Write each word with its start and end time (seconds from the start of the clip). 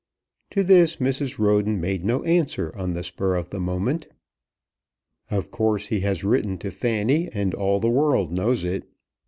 To 0.49 0.63
this 0.63 0.95
Mrs. 0.95 1.37
Roden 1.37 1.79
made 1.79 2.03
no 2.03 2.23
answer 2.23 2.75
on 2.75 2.93
the 2.93 3.03
spur 3.03 3.35
of 3.35 3.51
the 3.51 3.59
moment. 3.59 4.07
"Of 5.29 5.51
course 5.51 5.89
he 5.89 5.99
has 5.99 6.23
written 6.23 6.57
to 6.57 6.71
Fanny, 6.71 7.29
and 7.31 7.53
all 7.53 7.79
the 7.79 7.87
world 7.87 8.31
knows 8.31 8.63
it. 8.65 8.89